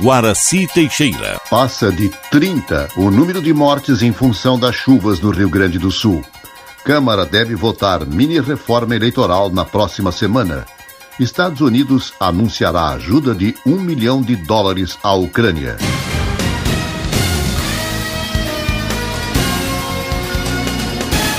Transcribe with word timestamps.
Guaraci 0.00 0.66
Teixeira. 0.66 1.40
Passa 1.48 1.90
de 1.90 2.10
30 2.30 2.88
o 2.98 3.10
número 3.10 3.40
de 3.40 3.52
mortes 3.54 4.02
em 4.02 4.12
função 4.12 4.58
das 4.58 4.74
chuvas 4.74 5.20
no 5.20 5.30
Rio 5.30 5.48
Grande 5.48 5.78
do 5.78 5.90
Sul. 5.90 6.22
Câmara 6.84 7.24
deve 7.24 7.54
votar 7.54 8.04
mini 8.04 8.38
reforma 8.38 8.94
eleitoral 8.94 9.48
na 9.48 9.64
próxima 9.64 10.12
semana. 10.12 10.66
Estados 11.18 11.62
Unidos 11.62 12.12
anunciará 12.20 12.88
ajuda 12.90 13.34
de 13.34 13.54
um 13.64 13.76
milhão 13.76 14.20
de 14.20 14.36
dólares 14.36 14.98
à 15.02 15.14
Ucrânia. 15.14 15.78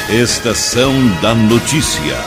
Estação 0.10 0.94
da 1.22 1.36
Notícia. 1.36 2.18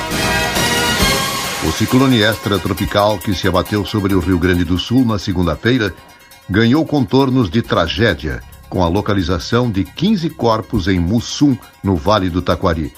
O 1.69 1.73
ciclone 1.73 2.23
extratropical 2.23 3.19
que 3.19 3.35
se 3.35 3.49
abateu 3.49 3.85
sobre 3.85 4.15
o 4.15 4.21
Rio 4.21 4.39
Grande 4.39 4.65
do 4.65 4.79
Sul 4.79 5.05
na 5.05 5.19
segunda-feira 5.19 5.93
ganhou 6.51 6.85
contornos 6.85 7.49
de 7.49 7.63
tragédia, 7.63 8.43
com 8.69 8.83
a 8.83 8.89
localização 8.89 9.71
de 9.71 9.85
15 9.85 10.31
corpos 10.31 10.89
em 10.89 10.99
Mussum, 10.99 11.57
no 11.83 11.95
Vale 11.95 12.29
do 12.29 12.43
Taquari. 12.43 12.93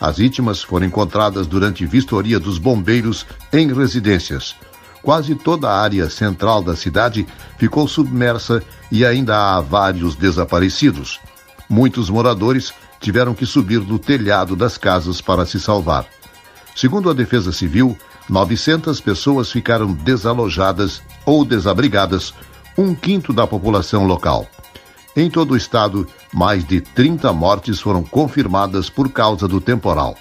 As 0.00 0.18
vítimas 0.18 0.64
foram 0.64 0.86
encontradas 0.86 1.46
durante 1.46 1.86
vistoria 1.86 2.40
dos 2.40 2.58
bombeiros 2.58 3.24
em 3.52 3.72
residências. 3.72 4.56
Quase 5.00 5.36
toda 5.36 5.68
a 5.68 5.80
área 5.80 6.10
central 6.10 6.60
da 6.60 6.74
cidade 6.74 7.24
ficou 7.56 7.86
submersa 7.86 8.62
e 8.90 9.06
ainda 9.06 9.36
há 9.36 9.60
vários 9.60 10.16
desaparecidos. 10.16 11.20
Muitos 11.70 12.10
moradores 12.10 12.74
tiveram 13.00 13.32
que 13.32 13.46
subir 13.46 13.78
do 13.78 13.98
telhado 13.98 14.56
das 14.56 14.76
casas 14.76 15.20
para 15.20 15.46
se 15.46 15.60
salvar. 15.60 16.04
Segundo 16.74 17.08
a 17.10 17.12
Defesa 17.12 17.52
Civil, 17.52 17.96
900 18.28 19.00
pessoas 19.00 19.50
ficaram 19.50 19.92
desalojadas 19.92 21.00
ou 21.24 21.44
desabrigadas, 21.44 22.34
um 22.78 22.94
quinto 22.94 23.32
da 23.32 23.44
população 23.44 24.06
local. 24.06 24.46
Em 25.16 25.28
todo 25.28 25.50
o 25.50 25.56
estado, 25.56 26.06
mais 26.32 26.64
de 26.64 26.80
30 26.80 27.32
mortes 27.32 27.80
foram 27.80 28.04
confirmadas 28.04 28.88
por 28.88 29.08
causa 29.10 29.48
do 29.48 29.60
temporal. 29.60 30.16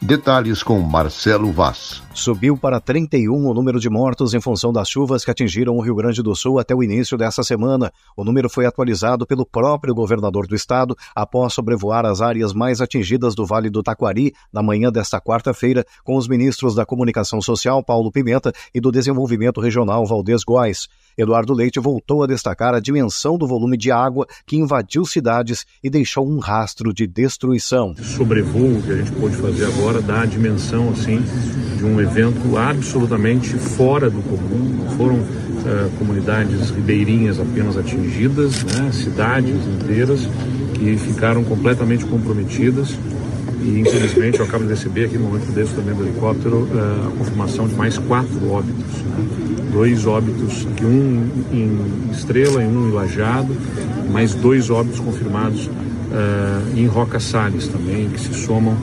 Detalhes 0.00 0.62
com 0.62 0.78
Marcelo 0.80 1.50
Vaz. 1.50 2.00
Subiu 2.14 2.56
para 2.56 2.80
31 2.80 3.32
o 3.32 3.52
número 3.52 3.80
de 3.80 3.90
mortos 3.90 4.32
em 4.32 4.40
função 4.40 4.72
das 4.72 4.88
chuvas 4.88 5.24
que 5.24 5.30
atingiram 5.30 5.76
o 5.76 5.80
Rio 5.80 5.94
Grande 5.94 6.22
do 6.22 6.34
Sul 6.36 6.58
até 6.58 6.72
o 6.74 6.82
início 6.82 7.18
dessa 7.18 7.42
semana. 7.42 7.92
O 8.16 8.24
número 8.24 8.48
foi 8.48 8.64
atualizado 8.64 9.26
pelo 9.26 9.44
próprio 9.44 9.94
governador 9.94 10.46
do 10.46 10.54
estado 10.54 10.96
após 11.14 11.52
sobrevoar 11.52 12.06
as 12.06 12.20
áreas 12.20 12.52
mais 12.52 12.80
atingidas 12.80 13.34
do 13.34 13.44
Vale 13.44 13.70
do 13.70 13.82
Taquari 13.82 14.32
na 14.52 14.62
manhã 14.62 14.90
desta 14.90 15.20
quarta-feira 15.20 15.84
com 16.04 16.16
os 16.16 16.28
ministros 16.28 16.76
da 16.76 16.86
Comunicação 16.86 17.40
Social, 17.40 17.82
Paulo 17.82 18.10
Pimenta, 18.10 18.52
e 18.72 18.80
do 18.80 18.92
Desenvolvimento 18.92 19.60
Regional, 19.60 20.06
Valdez 20.06 20.44
Góes. 20.44 20.88
Eduardo 21.16 21.52
Leite 21.52 21.80
voltou 21.80 22.22
a 22.22 22.26
destacar 22.26 22.74
a 22.74 22.80
dimensão 22.80 23.36
do 23.36 23.46
volume 23.46 23.76
de 23.76 23.90
água 23.90 24.26
que 24.46 24.56
invadiu 24.56 25.04
cidades 25.04 25.66
e 25.82 25.90
deixou 25.90 26.28
um 26.28 26.38
rastro 26.38 26.94
de 26.94 27.06
destruição. 27.06 27.94
O 27.98 28.04
sobrevoo 28.04 28.80
que 28.82 28.92
a 28.92 28.96
gente 28.96 29.12
pôde 29.12 29.36
fazer 29.36 29.66
agora 29.66 29.87
dá 30.00 30.22
a 30.22 30.26
dimensão 30.26 30.90
assim 30.90 31.22
de 31.76 31.84
um 31.84 32.00
evento 32.00 32.56
absolutamente 32.56 33.56
fora 33.56 34.10
do 34.10 34.20
comum. 34.22 34.88
Foram 34.96 35.16
uh, 35.16 35.90
comunidades 35.98 36.70
ribeirinhas 36.70 37.40
apenas 37.40 37.76
atingidas, 37.76 38.64
né? 38.64 38.90
cidades 38.92 39.56
inteiras 39.66 40.28
que 40.74 40.96
ficaram 40.96 41.42
completamente 41.44 42.04
comprometidas. 42.04 42.96
E 43.62 43.80
infelizmente 43.80 44.38
eu 44.38 44.44
acabo 44.44 44.64
de 44.64 44.70
receber 44.70 45.06
aqui 45.06 45.18
no 45.18 45.24
momento 45.24 45.50
desse 45.52 45.74
também 45.74 45.94
do 45.94 46.04
helicóptero 46.04 46.68
uh, 46.70 47.08
a 47.08 47.18
confirmação 47.18 47.66
de 47.66 47.74
mais 47.74 47.96
quatro 47.98 48.50
óbitos. 48.50 49.02
Né? 49.02 49.48
dois 49.72 50.06
óbitos, 50.06 50.66
um 50.82 51.28
em 51.52 52.10
Estrela 52.10 52.62
e 52.62 52.66
um 52.66 52.88
em 52.88 52.92
Lajado, 52.92 53.54
mais 54.10 54.34
dois 54.34 54.70
óbitos 54.70 54.98
confirmados 54.98 55.66
uh, 55.66 56.76
em 56.76 56.86
Roca 56.86 57.20
Salles 57.20 57.68
também, 57.68 58.08
que 58.08 58.20
se 58.20 58.34
somam 58.34 58.76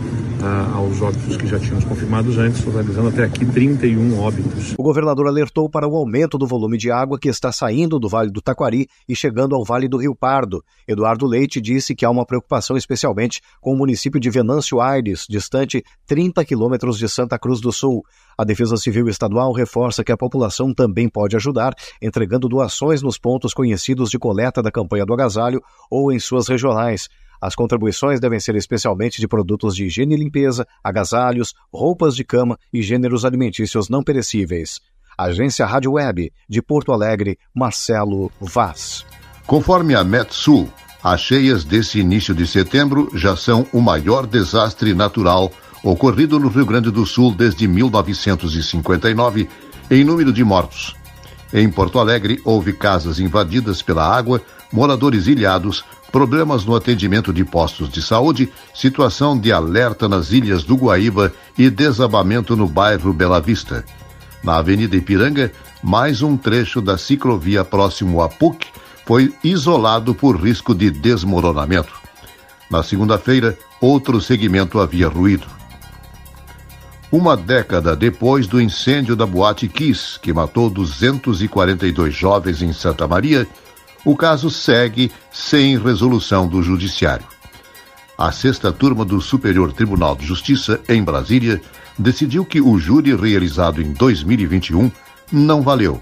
aos 0.73 1.01
óbitos 1.01 1.37
que 1.37 1.47
já 1.47 1.59
tínhamos 1.59 1.83
confirmados 1.83 2.37
antes, 2.37 2.63
totalizando 2.63 3.09
até 3.09 3.23
aqui 3.23 3.45
31 3.45 4.19
óbitos. 4.19 4.73
O 4.77 4.83
governador 4.83 5.27
alertou 5.27 5.69
para 5.69 5.87
o 5.87 5.95
aumento 5.95 6.37
do 6.37 6.47
volume 6.47 6.77
de 6.77 6.91
água 6.91 7.19
que 7.19 7.29
está 7.29 7.51
saindo 7.51 7.99
do 7.99 8.07
Vale 8.07 8.31
do 8.31 8.41
Taquari 8.41 8.87
e 9.07 9.15
chegando 9.15 9.55
ao 9.55 9.63
Vale 9.63 9.87
do 9.87 9.97
Rio 9.97 10.15
Pardo. 10.15 10.63
Eduardo 10.87 11.25
Leite 11.25 11.59
disse 11.59 11.95
que 11.95 12.05
há 12.05 12.09
uma 12.09 12.25
preocupação 12.25 12.77
especialmente 12.77 13.41
com 13.59 13.73
o 13.73 13.77
município 13.77 14.19
de 14.19 14.29
Venâncio 14.29 14.79
Aires, 14.79 15.25
distante 15.29 15.83
30 16.07 16.43
quilômetros 16.45 16.97
de 16.97 17.09
Santa 17.09 17.37
Cruz 17.39 17.59
do 17.59 17.71
Sul. 17.71 18.03
A 18.37 18.43
Defesa 18.43 18.75
Civil 18.77 19.07
Estadual 19.07 19.53
reforça 19.53 20.03
que 20.03 20.11
a 20.11 20.17
população 20.17 20.73
também 20.73 21.07
pode 21.07 21.35
ajudar, 21.35 21.73
entregando 22.01 22.49
doações 22.49 23.01
nos 23.01 23.17
pontos 23.17 23.53
conhecidos 23.53 24.09
de 24.09 24.19
coleta 24.19 24.61
da 24.61 24.71
campanha 24.71 25.05
do 25.05 25.13
agasalho 25.13 25.61
ou 25.89 26.11
em 26.11 26.19
suas 26.19 26.47
regionais. 26.47 27.07
As 27.41 27.55
contribuições 27.55 28.19
devem 28.19 28.39
ser 28.39 28.55
especialmente 28.55 29.19
de 29.19 29.27
produtos 29.27 29.75
de 29.75 29.85
higiene 29.85 30.15
e 30.15 30.17
limpeza, 30.17 30.67
agasalhos, 30.83 31.53
roupas 31.73 32.15
de 32.15 32.23
cama 32.23 32.57
e 32.73 32.81
gêneros 32.81 33.25
alimentícios 33.25 33.89
não 33.89 34.03
perecíveis. 34.03 34.79
Agência 35.17 35.65
Rádio 35.65 35.93
Web, 35.93 36.31
de 36.49 36.61
Porto 36.61 36.91
Alegre, 36.91 37.37
Marcelo 37.53 38.31
Vaz. 38.39 39.05
Conforme 39.47 39.95
a 39.95 40.03
Metsul, 40.03 40.69
as 41.03 41.21
cheias 41.21 41.63
desse 41.63 41.99
início 41.99 42.33
de 42.33 42.47
setembro 42.47 43.09
já 43.13 43.35
são 43.35 43.65
o 43.71 43.79
maior 43.79 44.25
desastre 44.25 44.93
natural 44.93 45.51
ocorrido 45.83 46.39
no 46.39 46.47
Rio 46.47 46.65
Grande 46.65 46.89
do 46.89 47.05
Sul 47.05 47.31
desde 47.31 47.67
1959, 47.67 49.47
em 49.91 50.03
número 50.03 50.33
de 50.33 50.43
mortos. 50.43 50.95
Em 51.53 51.69
Porto 51.69 51.99
Alegre, 51.99 52.41
houve 52.43 52.73
casas 52.73 53.19
invadidas 53.19 53.81
pela 53.81 54.03
água, 54.03 54.41
moradores 54.71 55.27
ilhados, 55.27 55.85
problemas 56.11 56.65
no 56.65 56.75
atendimento 56.75 57.33
de 57.33 57.43
postos 57.43 57.89
de 57.89 58.01
saúde, 58.01 58.51
situação 58.73 59.37
de 59.37 59.51
alerta 59.51 60.07
nas 60.07 60.31
ilhas 60.31 60.63
do 60.63 60.75
Guaíba 60.75 61.33
e 61.57 61.69
desabamento 61.69 62.55
no 62.55 62.67
bairro 62.67 63.13
Bela 63.13 63.41
Vista. 63.41 63.83
Na 64.43 64.57
Avenida 64.57 64.95
Ipiranga, 64.95 65.51
mais 65.83 66.21
um 66.21 66.37
trecho 66.37 66.81
da 66.81 66.97
ciclovia 66.97 67.63
próximo 67.63 68.21
a 68.21 68.29
PUC 68.29 68.67
foi 69.05 69.33
isolado 69.43 70.15
por 70.15 70.35
risco 70.35 70.73
de 70.73 70.89
desmoronamento. 70.89 71.93
Na 72.69 72.81
segunda-feira, 72.81 73.57
outro 73.79 74.19
segmento 74.19 74.79
havia 74.79 75.07
ruído. 75.07 75.47
Uma 77.11 77.37
década 77.37 77.95
depois 77.95 78.47
do 78.47 78.59
incêndio 78.59 79.15
da 79.15 79.25
Boate 79.25 79.67
Kiss, 79.67 80.19
que 80.19 80.33
matou 80.33 80.69
242 80.69 82.13
jovens 82.13 82.61
em 82.61 82.73
Santa 82.73 83.07
Maria, 83.07 83.47
o 84.05 84.15
caso 84.15 84.49
segue 84.51 85.11
sem 85.31 85.77
resolução 85.77 86.47
do 86.47 86.61
Judiciário. 86.61 87.25
A 88.17 88.31
sexta 88.31 88.71
turma 88.71 89.03
do 89.03 89.19
Superior 89.19 89.73
Tribunal 89.73 90.15
de 90.15 90.25
Justiça, 90.25 90.79
em 90.87 91.03
Brasília, 91.03 91.61
decidiu 91.99 92.45
que 92.45 92.61
o 92.61 92.77
júri 92.77 93.13
realizado 93.13 93.81
em 93.81 93.91
2021 93.91 94.89
não 95.31 95.61
valeu. 95.61 96.01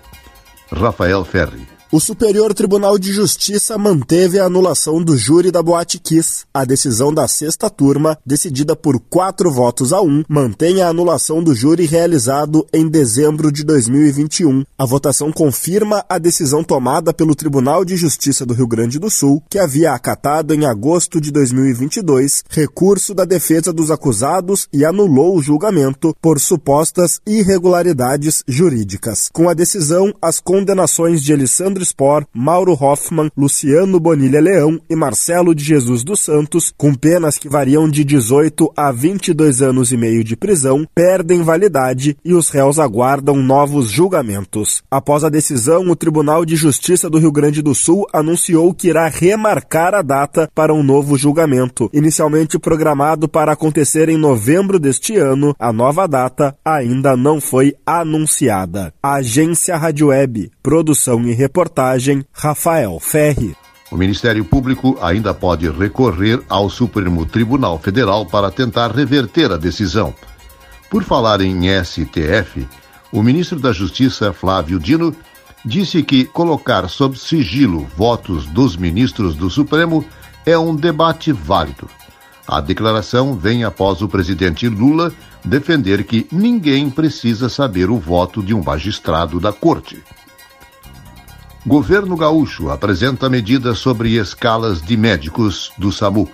Rafael 0.72 1.24
Ferri. 1.24 1.73
O 1.94 2.00
Superior 2.00 2.56
Tribunal 2.56 2.98
de 2.98 3.14
Justiça 3.14 3.78
manteve 3.78 4.40
a 4.40 4.46
anulação 4.46 5.00
do 5.00 5.16
júri 5.16 5.52
da 5.52 5.62
Boate 5.62 6.00
Kiss. 6.00 6.44
A 6.52 6.66
decisão 6.66 7.14
da 7.14 7.28
sexta 7.28 7.70
turma, 7.70 8.18
decidida 8.26 8.76
por 8.76 9.00
quatro 9.00 9.52
votos 9.52 9.94
a 9.94 10.02
um, 10.02 10.24
mantém 10.28 10.82
a 10.82 10.88
anulação 10.88 11.44
do 11.44 11.54
júri 11.54 11.86
realizado 11.86 12.66
em 12.74 12.88
dezembro 12.88 13.52
de 13.52 13.64
2021. 13.64 14.64
A 14.76 14.86
votação 14.88 15.32
confirma 15.32 16.04
a 16.10 16.18
decisão 16.18 16.64
tomada 16.64 17.14
pelo 17.14 17.36
Tribunal 17.36 17.86
de 17.86 17.96
Justiça 17.96 18.44
do 18.44 18.56
Rio 18.56 18.66
Grande 18.66 18.98
do 18.98 19.12
Sul, 19.12 19.44
que 19.48 19.60
havia 19.60 19.94
acatado 19.94 20.52
em 20.56 20.66
agosto 20.66 21.22
de 21.22 21.30
2022 21.30 22.44
recurso 22.50 23.14
da 23.14 23.24
defesa 23.24 23.72
dos 23.72 23.92
acusados 23.92 24.68
e 24.74 24.84
anulou 24.84 25.38
o 25.38 25.44
julgamento 25.44 26.16
por 26.20 26.40
supostas 26.40 27.22
irregularidades 27.24 28.44
jurídicas. 28.48 29.30
Com 29.32 29.48
a 29.48 29.54
decisão, 29.54 30.12
as 30.20 30.40
condenações 30.40 31.22
de 31.22 31.32
Alessandro 31.32 31.83
Spor, 31.84 32.26
Mauro 32.34 32.74
Hoffman, 32.74 33.30
Luciano 33.38 34.00
Bonilha 34.00 34.40
Leão 34.40 34.80
e 34.90 34.96
Marcelo 34.96 35.54
de 35.54 35.64
Jesus 35.64 36.04
dos 36.04 36.22
Santos, 36.22 36.74
com 36.78 36.94
penas 36.94 37.38
que 37.38 37.50
variam 37.50 37.90
de 37.90 38.04
18 38.04 38.72
a 38.76 38.92
22 38.92 39.62
anos 39.62 39.92
e 39.92 39.98
meio 39.98 40.24
de 40.24 40.36
prisão, 40.36 40.88
perdem 40.96 41.44
validade 41.44 42.16
e 42.24 42.34
os 42.34 42.50
réus 42.50 42.80
aguardam 42.80 43.36
novos 43.36 43.90
julgamentos. 43.90 44.82
Após 44.90 45.24
a 45.24 45.30
decisão, 45.30 45.90
o 45.90 45.96
Tribunal 45.96 46.46
de 46.46 46.56
Justiça 46.56 47.10
do 47.10 47.18
Rio 47.18 47.32
Grande 47.32 47.62
do 47.62 47.76
Sul 47.76 48.08
anunciou 48.14 48.74
que 48.74 48.88
irá 48.88 49.08
remarcar 49.08 49.94
a 49.94 50.02
data 50.02 50.50
para 50.56 50.74
um 50.74 50.84
novo 50.84 51.18
julgamento. 51.18 51.90
Inicialmente 51.94 52.58
programado 52.58 53.28
para 53.28 53.52
acontecer 53.52 54.10
em 54.10 54.18
novembro 54.18 54.80
deste 54.80 55.18
ano, 55.18 55.56
a 55.60 55.74
nova 55.74 56.08
data 56.08 56.56
ainda 56.64 57.18
não 57.18 57.42
foi 57.42 57.76
anunciada. 57.86 58.94
Agência 59.02 59.76
Rádio 59.76 60.08
Web, 60.08 60.52
produção 60.62 61.22
e 61.24 61.34
reportagem 61.34 61.73
Reportagem 61.74 62.24
Rafael 62.32 63.00
Ferri. 63.00 63.58
O 63.90 63.98
Ministério 63.98 64.46
Público 64.46 64.96
ainda 65.02 65.34
pode 65.34 65.68
recorrer 65.68 66.40
ao 66.48 66.70
Supremo 66.70 67.26
Tribunal 67.26 67.80
Federal 67.80 68.28
para 68.28 68.52
tentar 68.52 68.92
reverter 68.92 69.52
a 69.52 69.58
decisão. 69.58 70.14
Por 70.88 71.04
falar 71.04 71.42
em 71.42 71.64
STF, 71.84 72.68
o 73.12 73.24
ministro 73.24 73.60
da 73.60 73.74
Justiça, 73.74 74.32
Flávio 74.32 74.80
Dino, 74.80 75.16
disse 75.66 76.04
que 76.04 76.26
colocar 76.26 76.88
sob 76.88 77.18
sigilo 77.18 77.88
votos 77.98 78.46
dos 78.46 78.78
ministros 78.78 79.36
do 79.36 79.50
Supremo 79.50 80.06
é 80.46 80.56
um 80.56 80.76
debate 80.76 81.32
válido. 81.32 81.90
A 82.48 82.62
declaração 82.62 83.36
vem 83.36 83.64
após 83.64 84.00
o 84.04 84.08
presidente 84.08 84.70
Lula 84.70 85.12
defender 85.44 86.04
que 86.04 86.28
ninguém 86.32 86.88
precisa 86.88 87.50
saber 87.50 87.90
o 87.90 87.98
voto 87.98 88.44
de 88.44 88.54
um 88.54 88.62
magistrado 88.62 89.40
da 89.40 89.52
corte. 89.52 90.04
Governo 91.66 92.18
Gaúcho 92.18 92.70
apresenta 92.70 93.30
medidas 93.30 93.80
sobre 93.80 94.18
escalas 94.18 94.82
de 94.82 94.98
médicos 94.98 95.72
do 95.78 95.94
SAMU. 95.94 96.30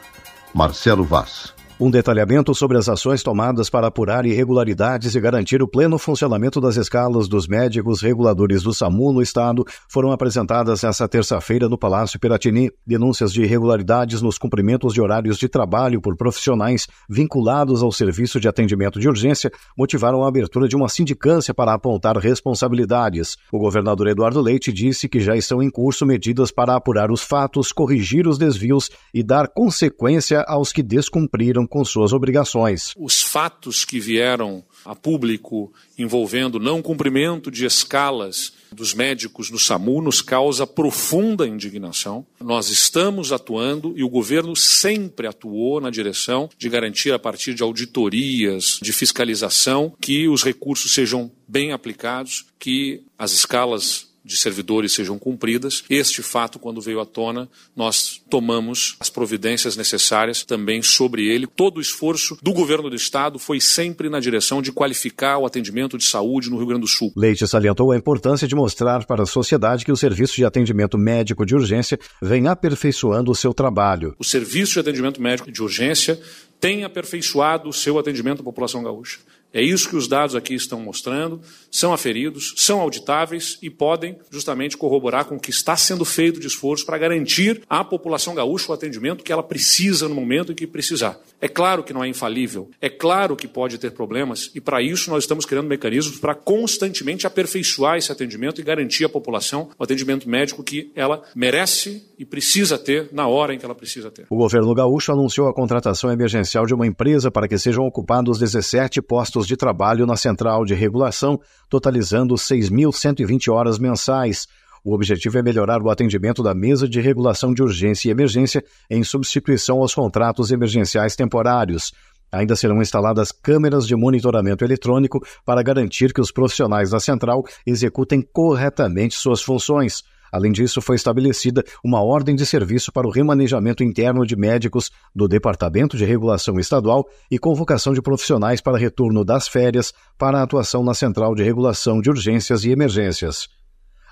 Marcelo 0.55 1.03
Vaz. 1.03 1.58
Um 1.81 1.89
detalhamento 1.89 2.53
sobre 2.53 2.77
as 2.77 2.89
ações 2.89 3.23
tomadas 3.23 3.69
para 3.69 3.87
apurar 3.87 4.25
irregularidades 4.25 5.15
e 5.15 5.21
garantir 5.21 5.63
o 5.63 5.67
pleno 5.67 5.97
funcionamento 5.97 6.59
das 6.59 6.75
escalas 6.75 7.29
dos 7.29 7.47
médicos 7.47 8.01
reguladores 8.01 8.61
do 8.63 8.73
SAMU 8.73 9.13
no 9.13 9.21
Estado 9.21 9.63
foram 9.87 10.11
apresentadas 10.11 10.83
esta 10.83 11.07
terça-feira 11.07 11.69
no 11.69 11.77
Palácio 11.77 12.19
Piratini. 12.19 12.69
Denúncias 12.85 13.31
de 13.31 13.43
irregularidades 13.43 14.21
nos 14.21 14.37
cumprimentos 14.37 14.93
de 14.93 14.99
horários 14.99 15.37
de 15.37 15.47
trabalho 15.47 16.01
por 16.01 16.17
profissionais 16.17 16.85
vinculados 17.09 17.81
ao 17.81 17.93
serviço 17.93 18.41
de 18.41 18.49
atendimento 18.49 18.99
de 18.99 19.07
urgência 19.07 19.49
motivaram 19.77 20.25
a 20.25 20.27
abertura 20.27 20.67
de 20.67 20.75
uma 20.75 20.89
sindicância 20.89 21.53
para 21.53 21.73
apontar 21.73 22.17
responsabilidades. 22.17 23.37
O 23.53 23.57
governador 23.57 24.09
Eduardo 24.09 24.41
Leite 24.41 24.73
disse 24.73 25.07
que 25.07 25.21
já 25.21 25.33
estão 25.33 25.63
em 25.63 25.69
curso 25.69 26.05
medidas 26.05 26.51
para 26.51 26.75
apurar 26.75 27.09
os 27.09 27.21
fatos, 27.21 27.71
corrigir 27.71 28.27
os 28.27 28.37
desvios 28.37 28.89
e 29.13 29.23
dar 29.23 29.47
consequência 29.47 30.41
aos 30.45 30.73
que 30.73 30.83
descumpriram 30.83 31.68
com 31.69 31.85
suas 31.85 32.11
obrigações. 32.11 32.93
Os 32.97 33.21
fatos 33.21 33.85
que 33.85 33.99
vieram 33.99 34.63
a 34.83 34.95
público 34.95 35.71
envolvendo 35.97 36.59
não 36.59 36.81
cumprimento 36.81 37.51
de 37.51 37.65
escalas 37.65 38.53
dos 38.71 38.93
médicos 38.93 39.49
no 39.49 39.59
SAMU 39.59 40.01
nos 40.01 40.21
causa 40.21 40.65
profunda 40.65 41.47
indignação. 41.47 42.25
Nós 42.39 42.69
estamos 42.69 43.31
atuando 43.31 43.93
e 43.95 44.03
o 44.03 44.09
governo 44.09 44.55
sempre 44.55 45.27
atuou 45.27 45.81
na 45.81 45.89
direção 45.89 46.49
de 46.57 46.69
garantir, 46.69 47.11
a 47.11 47.19
partir 47.19 47.53
de 47.53 47.63
auditorias, 47.63 48.79
de 48.81 48.93
fiscalização, 48.93 49.93
que 49.99 50.27
os 50.27 50.43
recursos 50.43 50.93
sejam 50.93 51.31
bem 51.47 51.71
aplicados, 51.71 52.45
que 52.59 53.03
as 53.17 53.31
escalas 53.31 54.08
de 54.23 54.37
servidores 54.37 54.93
sejam 54.93 55.17
cumpridas. 55.17 55.83
Este 55.89 56.21
fato, 56.21 56.59
quando 56.59 56.81
veio 56.81 56.99
à 56.99 57.05
tona, 57.05 57.49
nós 57.75 58.21
tomamos 58.29 58.95
as 58.99 59.09
providências 59.09 59.75
necessárias 59.75 60.43
também 60.43 60.81
sobre 60.81 61.27
ele. 61.27 61.47
Todo 61.47 61.77
o 61.77 61.81
esforço 61.81 62.37
do 62.41 62.53
governo 62.53 62.89
do 62.89 62.95
estado 62.95 63.39
foi 63.39 63.59
sempre 63.59 64.09
na 64.09 64.19
direção 64.19 64.61
de 64.61 64.71
qualificar 64.71 65.37
o 65.37 65.45
atendimento 65.45 65.97
de 65.97 66.05
saúde 66.05 66.49
no 66.49 66.57
Rio 66.57 66.67
Grande 66.67 66.81
do 66.81 66.87
Sul. 66.87 67.11
Leite 67.15 67.47
salientou 67.47 67.91
a 67.91 67.97
importância 67.97 68.47
de 68.47 68.55
mostrar 68.55 69.05
para 69.05 69.23
a 69.23 69.27
sociedade 69.27 69.85
que 69.85 69.91
o 69.91 69.97
serviço 69.97 70.35
de 70.35 70.45
atendimento 70.45 70.97
médico 70.97 71.45
de 71.45 71.55
urgência 71.55 71.99
vem 72.21 72.47
aperfeiçoando 72.47 73.31
o 73.31 73.35
seu 73.35 73.53
trabalho. 73.53 74.15
O 74.19 74.23
serviço 74.23 74.73
de 74.73 74.79
atendimento 74.79 75.21
médico 75.21 75.51
de 75.51 75.61
urgência 75.61 76.19
tem 76.59 76.83
aperfeiçoado 76.83 77.69
o 77.69 77.73
seu 77.73 77.97
atendimento 77.97 78.41
à 78.41 78.43
população 78.43 78.83
gaúcha. 78.83 79.19
É 79.53 79.61
isso 79.61 79.89
que 79.89 79.95
os 79.95 80.07
dados 80.07 80.35
aqui 80.35 80.53
estão 80.53 80.79
mostrando, 80.79 81.41
são 81.71 81.91
aferidos, 81.91 82.53
são 82.57 82.79
auditáveis 82.81 83.57
e 83.61 83.69
podem 83.69 84.17
justamente 84.29 84.77
corroborar 84.77 85.25
com 85.25 85.35
o 85.35 85.39
que 85.39 85.49
está 85.49 85.75
sendo 85.75 86.05
feito 86.05 86.39
de 86.39 86.47
esforço 86.47 86.85
para 86.85 86.97
garantir 86.97 87.61
à 87.69 87.83
população 87.83 88.35
gaúcha 88.35 88.71
o 88.71 88.75
atendimento 88.75 89.23
que 89.23 89.31
ela 89.31 89.41
precisa 89.41 90.07
no 90.07 90.15
momento 90.15 90.51
em 90.51 90.55
que 90.55 90.67
precisar. 90.67 91.19
É 91.41 91.47
claro 91.47 91.83
que 91.83 91.93
não 91.93 92.03
é 92.03 92.07
infalível, 92.07 92.69
é 92.79 92.89
claro 92.89 93.35
que 93.35 93.47
pode 93.47 93.77
ter 93.77 93.91
problemas 93.91 94.51
e 94.53 94.61
para 94.61 94.81
isso 94.81 95.09
nós 95.09 95.23
estamos 95.23 95.45
criando 95.45 95.67
mecanismos 95.67 96.19
para 96.19 96.35
constantemente 96.35 97.25
aperfeiçoar 97.25 97.97
esse 97.97 98.11
atendimento 98.11 98.61
e 98.61 98.63
garantir 98.63 99.05
à 99.05 99.09
população 99.09 99.69
o 99.79 99.83
atendimento 99.83 100.29
médico 100.29 100.63
que 100.63 100.91
ela 100.95 101.23
merece 101.35 102.03
e 102.17 102.25
precisa 102.25 102.77
ter 102.77 103.09
na 103.11 103.27
hora 103.27 103.53
em 103.53 103.57
que 103.57 103.65
ela 103.65 103.75
precisa 103.75 104.11
ter. 104.11 104.25
O 104.29 104.37
governo 104.37 104.73
gaúcho 104.73 105.11
anunciou 105.11 105.47
a 105.47 105.53
contratação 105.53 106.11
emergencial 106.11 106.65
de 106.65 106.73
uma 106.73 106.85
empresa 106.85 107.31
para 107.31 107.47
que 107.47 107.57
sejam 107.57 107.85
ocupados 107.85 108.37
17 108.37 109.01
postos 109.01 109.38
postos 109.39 109.47
de 109.47 109.55
trabalho 109.55 110.05
na 110.05 110.15
Central 110.15 110.65
de 110.65 110.73
Regulação, 110.73 111.39
totalizando 111.69 112.35
6.120 112.35 113.51
horas 113.51 113.79
mensais. 113.79 114.47
O 114.83 114.93
objetivo 114.93 115.37
é 115.37 115.41
melhorar 115.41 115.81
o 115.81 115.89
atendimento 115.89 116.41
da 116.43 116.53
mesa 116.53 116.87
de 116.87 116.99
regulação 116.99 117.53
de 117.53 117.61
urgência 117.61 118.07
e 118.07 118.11
emergência 118.11 118.63
em 118.89 119.03
substituição 119.03 119.79
aos 119.79 119.93
contratos 119.93 120.51
emergenciais 120.51 121.15
temporários. 121.15 121.93
Ainda 122.31 122.55
serão 122.55 122.81
instaladas 122.81 123.31
câmeras 123.31 123.87
de 123.87 123.95
monitoramento 123.95 124.63
eletrônico 124.63 125.19
para 125.45 125.63
garantir 125.63 126.13
que 126.13 126.21
os 126.21 126.31
profissionais 126.31 126.89
da 126.91 126.99
central 126.99 127.43
executem 127.65 128.21
corretamente 128.21 129.15
suas 129.15 129.41
funções. 129.41 130.03
Além 130.31 130.51
disso, 130.51 130.81
foi 130.81 130.95
estabelecida 130.95 131.63
uma 131.83 132.01
ordem 132.01 132.35
de 132.35 132.45
serviço 132.45 132.91
para 132.91 133.07
o 133.07 133.11
remanejamento 133.11 133.83
interno 133.83 134.25
de 134.25 134.35
médicos 134.35 134.91
do 135.15 135.27
Departamento 135.27 135.97
de 135.97 136.05
Regulação 136.05 136.59
Estadual 136.59 137.07
e 137.29 137.39
convocação 137.39 137.93
de 137.93 138.01
profissionais 138.01 138.61
para 138.61 138.77
retorno 138.77 139.25
das 139.25 139.47
férias 139.47 139.93
para 140.17 140.39
a 140.39 140.43
atuação 140.43 140.83
na 140.83 140.93
Central 140.93 141.35
de 141.35 141.43
Regulação 141.43 142.01
de 142.01 142.09
Urgências 142.09 142.63
e 142.63 142.71
Emergências. 142.71 143.47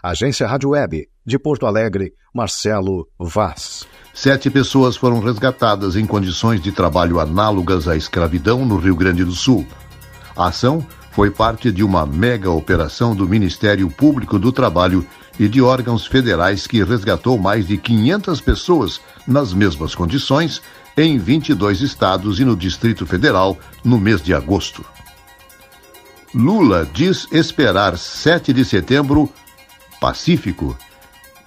Agência 0.01 0.47
Rádio 0.47 0.69
Web, 0.69 1.07
de 1.25 1.39
Porto 1.39 1.65
Alegre, 1.65 2.13
Marcelo 2.33 3.07
Vaz. 3.19 3.85
Sete 4.13 4.49
pessoas 4.49 4.95
foram 4.95 5.19
resgatadas 5.19 5.95
em 5.95 6.05
condições 6.05 6.61
de 6.61 6.71
trabalho 6.71 7.19
análogas 7.19 7.87
à 7.87 7.95
escravidão 7.95 8.65
no 8.65 8.77
Rio 8.77 8.95
Grande 8.95 9.23
do 9.23 9.31
Sul. 9.31 9.65
A 10.35 10.47
ação 10.47 10.85
foi 11.17 11.31
parte 11.31 11.71
de 11.71 11.83
uma 11.83 12.05
mega 12.05 12.51
operação 12.51 13.15
do 13.15 13.27
Ministério 13.27 13.89
Público 13.89 14.37
do 14.37 14.51
Trabalho 14.51 15.03
e 15.39 15.47
de 15.47 15.59
órgãos 15.63 16.05
federais 16.05 16.67
que 16.67 16.83
resgatou 16.83 17.39
mais 17.39 17.65
de 17.65 17.75
500 17.75 18.39
pessoas 18.39 19.01
nas 19.25 19.51
mesmas 19.51 19.95
condições 19.95 20.61
em 20.95 21.17
22 21.17 21.81
estados 21.81 22.39
e 22.39 22.45
no 22.45 22.55
Distrito 22.55 23.03
Federal 23.07 23.57
no 23.83 23.99
mês 23.99 24.21
de 24.21 24.31
agosto. 24.31 24.85
Lula 26.35 26.87
diz 26.93 27.27
esperar 27.31 27.97
7 27.97 28.53
de 28.53 28.63
setembro 28.63 29.27
pacífico 29.99 30.77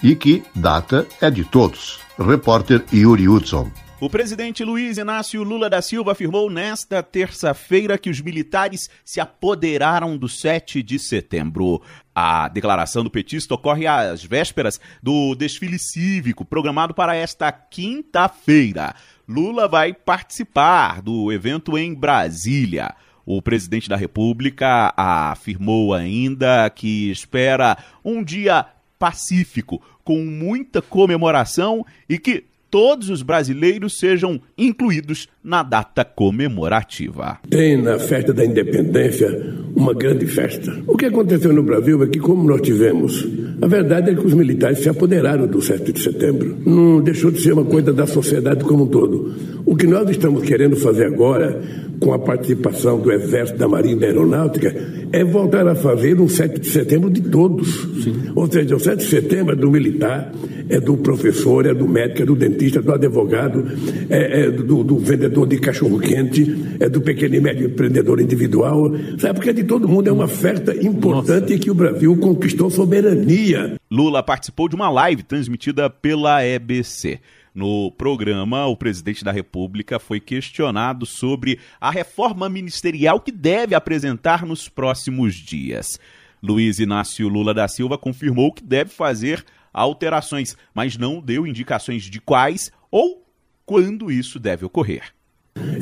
e 0.02 0.17
que 0.17 0.43
data 0.52 1.06
é 1.20 1.31
de 1.31 1.44
todos. 1.44 2.00
Repórter 2.19 2.84
Yuri 2.93 3.28
Hudson. 3.28 3.70
O 4.00 4.08
presidente 4.08 4.64
Luiz 4.64 4.97
Inácio 4.97 5.43
Lula 5.43 5.69
da 5.69 5.82
Silva 5.82 6.12
afirmou 6.12 6.49
nesta 6.49 7.02
terça-feira 7.02 7.99
que 7.99 8.08
os 8.08 8.19
militares 8.19 8.88
se 9.05 9.20
apoderaram 9.20 10.17
do 10.17 10.26
7 10.26 10.82
de 10.82 10.99
setembro. 10.99 11.82
A 12.14 12.49
declaração 12.49 13.05
do 13.05 13.11
petista 13.11 13.53
ocorre 13.53 13.86
às 13.86 14.24
vésperas 14.24 14.81
do 15.03 15.34
desfile 15.34 15.79
cívico 15.79 16.46
programado 16.46 16.94
para 16.94 17.15
esta 17.15 17.53
quinta-feira. 17.53 18.94
Lula 19.29 19.69
vai 19.69 19.93
participar 19.93 21.03
do 21.03 21.31
evento 21.31 21.77
em 21.77 21.93
Brasília. 21.93 22.94
O 23.27 23.43
presidente 23.43 23.86
da 23.86 23.96
República 23.96 24.94
afirmou 24.96 25.93
ainda 25.93 26.70
que 26.70 27.10
espera 27.10 27.77
um 28.03 28.24
dia 28.24 28.65
pacífico, 28.98 29.82
com 30.03 30.24
muita 30.24 30.81
comemoração 30.81 31.84
e 32.08 32.19
que 32.19 32.49
todos 32.70 33.10
os 33.10 33.22
brasileiros 33.22 33.98
sejam 33.98 34.41
incluídos 34.56 35.29
na 35.43 35.63
data 35.63 36.05
comemorativa. 36.05 37.39
Tem 37.49 37.77
na 37.77 37.99
festa 37.99 38.32
da 38.32 38.44
independência 38.44 39.55
uma 39.75 39.94
grande 39.94 40.27
festa. 40.27 40.77
O 40.87 40.97
que 40.97 41.06
aconteceu 41.06 41.53
no 41.53 41.63
Brasil 41.63 42.03
é 42.03 42.06
que, 42.06 42.19
como 42.19 42.47
nós 42.47 42.61
tivemos, 42.61 43.27
a 43.63 43.67
verdade 43.67 44.11
é 44.11 44.15
que 44.15 44.27
os 44.27 44.35
militares 44.35 44.81
se 44.81 44.89
apoderaram 44.89 45.47
do 45.47 45.63
7 45.63 45.93
de 45.93 46.01
setembro. 46.01 46.56
Não 46.67 47.01
deixou 47.01 47.31
de 47.31 47.41
ser 47.41 47.53
uma 47.53 47.65
coisa 47.65 47.93
da 47.93 48.06
sociedade 48.06 48.65
como 48.65 48.85
um 48.85 48.87
todo. 48.87 49.35
O 49.65 49.75
que 49.77 49.87
nós 49.87 50.09
estamos 50.11 50.43
querendo 50.43 50.77
fazer 50.77 51.06
agora, 51.06 51.61
com 52.01 52.13
a 52.13 52.19
participação 52.19 52.99
do 53.01 53.11
Exército, 53.11 53.59
da 53.59 53.69
Marinha 53.69 53.97
e 53.97 53.99
da 53.99 54.06
Aeronáutica, 54.06 54.75
é 55.13 55.25
voltar 55.25 55.67
a 55.67 55.75
fazer 55.75 56.20
um 56.20 56.29
7 56.29 56.61
de 56.61 56.69
setembro 56.69 57.11
de 57.11 57.23
todos. 57.23 57.69
Sim. 58.03 58.15
Ou 58.35 58.51
seja, 58.51 58.77
o 58.77 58.81
7 58.81 58.99
de 58.99 59.11
setembro 59.11 59.55
é 59.55 59.56
do 59.56 59.70
militar, 59.70 60.32
é 60.69 60.81
do 60.81 60.97
professor, 60.97 61.67
é 61.67 61.75
do 61.75 61.87
médico, 61.89 62.23
é 62.23 62.25
do 62.25 62.37
dentista, 62.37 62.79
é 62.79 62.82
do 62.82 62.93
advogado, 62.93 63.67
é, 64.09 64.43
é 64.43 64.51
do, 64.51 64.85
do, 64.85 64.97
vendedor 65.31 65.46
de 65.46 65.58
cachorro-quente, 65.58 66.77
é 66.81 66.89
do 66.89 67.01
pequeno 67.01 67.37
e 67.37 67.41
médio 67.41 67.69
empreendedor 67.69 68.20
individual, 68.20 68.91
sabe? 69.19 69.34
Porque 69.34 69.51
é 69.51 69.53
de 69.53 69.65
todo 69.65 69.89
mundo 69.89 70.08
é 70.08 70.13
uma 70.13 70.25
oferta 70.25 70.75
importante 70.84 71.53
Nossa. 71.53 71.58
que 71.58 71.70
o 71.70 71.75
Brasil 71.75 72.17
conquistou 72.19 72.70
soberania. 72.70 73.77
Lula 73.91 74.22
participou 74.22 74.69
de 74.69 74.75
uma 74.75 74.91
live 74.91 75.22
transmitida 75.22 75.89
pela 75.89 76.44
EBC. 76.44 77.20
No 77.55 77.91
programa, 77.93 78.67
o 78.67 78.77
presidente 78.77 79.25
da 79.25 79.32
República 79.32 79.99
foi 79.99 80.20
questionado 80.20 81.06
sobre 81.06 81.58
a 81.81 81.91
reforma 81.91 82.49
ministerial 82.49 83.20
que 83.20 83.32
deve 83.32 83.75
apresentar 83.75 84.44
nos 84.44 84.69
próximos 84.69 85.34
dias. 85.34 85.99
Luiz 86.43 86.79
Inácio 86.79 87.29
Lula 87.29 87.53
da 87.53 87.69
Silva 87.69 87.99
confirmou 87.99 88.53
que 88.53 88.65
deve 88.65 88.91
fazer 88.91 89.44
alterações, 89.72 90.56
mas 90.75 90.96
não 90.96 91.20
deu 91.20 91.46
indicações 91.46 92.05
de 92.05 92.20
quais 92.20 92.72
ou 92.91 93.25
quando 93.67 94.10
isso 94.10 94.41
deve 94.41 94.65
ocorrer. 94.65 95.13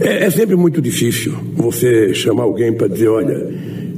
É, 0.01 0.25
é 0.25 0.31
sempre 0.31 0.57
muito 0.57 0.81
difícil 0.81 1.33
você 1.55 2.15
chamar 2.15 2.45
alguém 2.45 2.73
para 2.73 2.89
dizer: 2.89 3.09
olha, 3.09 3.47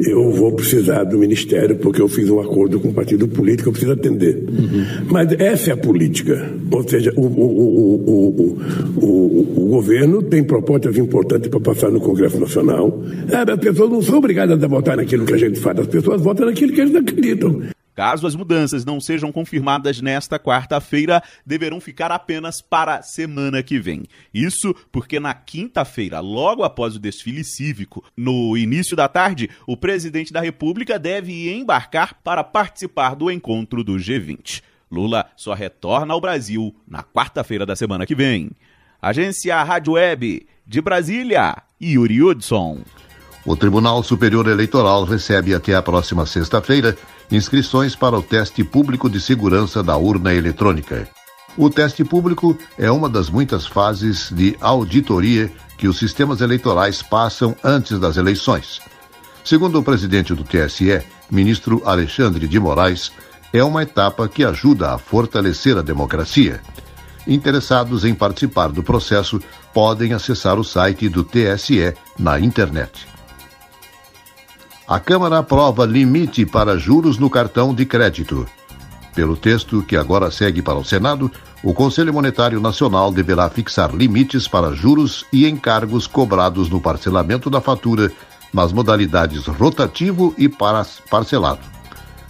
eu 0.00 0.30
vou 0.32 0.52
precisar 0.52 1.04
do 1.04 1.18
ministério 1.18 1.76
porque 1.76 2.00
eu 2.00 2.08
fiz 2.08 2.30
um 2.30 2.40
acordo 2.40 2.80
com 2.80 2.88
o 2.88 2.92
partido 2.92 3.28
político, 3.28 3.68
eu 3.68 3.72
preciso 3.72 3.92
atender. 3.92 4.36
Uhum. 4.36 5.06
Mas 5.10 5.32
essa 5.32 5.70
é 5.70 5.72
a 5.74 5.76
política. 5.76 6.50
Ou 6.70 6.88
seja, 6.88 7.12
o, 7.16 7.22
o, 7.22 8.56
o, 8.96 9.62
o, 9.64 9.68
governo 9.70 10.22
tem 10.22 10.42
propostas 10.42 10.96
importantes 10.96 11.48
para 11.48 11.60
passar 11.60 11.90
no 11.90 12.00
Congresso 12.00 12.40
Nacional. 12.40 13.02
É, 13.30 13.52
as 13.52 13.58
pessoas 13.58 13.90
não 13.90 14.02
são 14.02 14.18
obrigadas 14.18 14.62
a 14.62 14.66
votar 14.66 14.96
naquilo 14.96 15.24
que 15.24 15.34
a 15.34 15.38
gente 15.38 15.60
faz, 15.60 15.78
as 15.78 15.86
pessoas 15.86 16.20
votam 16.20 16.46
naquilo 16.46 16.72
que 16.72 16.80
eles 16.80 16.94
acreditam. 16.94 17.62
Caso 17.94 18.26
as 18.26 18.34
mudanças 18.34 18.84
não 18.84 19.00
sejam 19.00 19.32
confirmadas 19.32 20.00
nesta 20.00 20.38
quarta-feira, 20.38 21.22
deverão 21.44 21.80
ficar 21.80 22.10
apenas 22.12 22.62
para 22.62 22.96
a 22.96 23.02
semana 23.02 23.62
que 23.62 23.78
vem. 23.78 24.04
Isso 24.32 24.74
porque 24.90 25.20
na 25.20 25.34
quinta-feira, 25.34 26.20
logo 26.20 26.62
após 26.62 26.96
o 26.96 27.00
desfile 27.00 27.44
cívico, 27.44 28.04
no 28.16 28.56
início 28.56 28.96
da 28.96 29.08
tarde, 29.08 29.50
o 29.66 29.76
presidente 29.76 30.32
da 30.32 30.40
República 30.40 30.98
deve 30.98 31.52
embarcar 31.52 32.14
para 32.22 32.44
participar 32.44 33.14
do 33.14 33.30
encontro 33.30 33.84
do 33.84 33.94
G20. 33.94 34.62
Lula 34.90 35.26
só 35.36 35.54
retorna 35.54 36.14
ao 36.14 36.20
Brasil 36.20 36.74
na 36.88 37.02
quarta-feira 37.02 37.64
da 37.64 37.76
semana 37.76 38.06
que 38.06 38.14
vem. 38.14 38.50
Agência 39.00 39.62
Rádio 39.62 39.92
Web 39.94 40.46
de 40.66 40.80
Brasília, 40.80 41.56
Yuri 41.80 42.22
Hudson. 42.22 42.80
O 43.46 43.56
Tribunal 43.56 44.02
Superior 44.02 44.46
Eleitoral 44.48 45.04
recebe 45.04 45.54
até 45.54 45.74
a 45.74 45.82
próxima 45.82 46.26
sexta-feira 46.26 46.96
inscrições 47.30 47.94
para 47.94 48.18
o 48.18 48.22
teste 48.22 48.64
público 48.64 49.08
de 49.08 49.20
segurança 49.20 49.82
da 49.82 49.96
urna 49.96 50.34
eletrônica. 50.34 51.08
O 51.56 51.68
teste 51.68 52.04
público 52.04 52.56
é 52.78 52.90
uma 52.90 53.08
das 53.08 53.28
muitas 53.28 53.66
fases 53.66 54.30
de 54.30 54.56
auditoria 54.60 55.50
que 55.76 55.88
os 55.88 55.98
sistemas 55.98 56.40
eleitorais 56.40 57.02
passam 57.02 57.56
antes 57.62 57.98
das 57.98 58.16
eleições. 58.16 58.80
Segundo 59.44 59.78
o 59.78 59.82
presidente 59.82 60.34
do 60.34 60.44
TSE, 60.44 61.02
ministro 61.30 61.82
Alexandre 61.84 62.46
de 62.46 62.60
Moraes, 62.60 63.10
é 63.52 63.64
uma 63.64 63.82
etapa 63.82 64.28
que 64.28 64.44
ajuda 64.44 64.94
a 64.94 64.98
fortalecer 64.98 65.76
a 65.76 65.82
democracia. 65.82 66.60
Interessados 67.26 68.04
em 68.04 68.14
participar 68.14 68.68
do 68.68 68.82
processo 68.82 69.40
podem 69.74 70.12
acessar 70.12 70.58
o 70.58 70.64
site 70.64 71.08
do 71.08 71.24
TSE 71.24 71.94
na 72.18 72.38
internet. 72.38 73.09
A 74.90 74.98
Câmara 74.98 75.38
aprova 75.38 75.86
limite 75.86 76.44
para 76.44 76.76
juros 76.76 77.16
no 77.16 77.30
cartão 77.30 77.72
de 77.72 77.86
crédito. 77.86 78.44
Pelo 79.14 79.36
texto 79.36 79.84
que 79.84 79.96
agora 79.96 80.32
segue 80.32 80.60
para 80.60 80.80
o 80.80 80.84
Senado, 80.84 81.30
o 81.62 81.72
Conselho 81.72 82.12
Monetário 82.12 82.60
Nacional 82.60 83.12
deverá 83.12 83.48
fixar 83.48 83.94
limites 83.94 84.48
para 84.48 84.72
juros 84.72 85.24
e 85.32 85.48
encargos 85.48 86.08
cobrados 86.08 86.68
no 86.68 86.80
parcelamento 86.80 87.48
da 87.48 87.60
fatura 87.60 88.10
nas 88.52 88.72
modalidades 88.72 89.46
rotativo 89.46 90.34
e 90.36 90.48
parcelado. 90.48 91.62